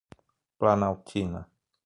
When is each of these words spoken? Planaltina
Planaltina 0.57 1.45